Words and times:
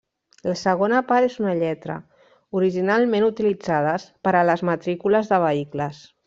La 0.51 0.53
segona 0.59 1.01
part 1.09 1.27
és 1.27 1.35
una 1.43 1.51
lletra, 1.59 1.97
originalment 2.61 3.27
utilitzades 3.27 4.09
per 4.29 4.35
a 4.41 4.43
les 4.53 4.65
matrícules 4.71 5.31
de 5.35 5.41
vehicles. 5.47 6.03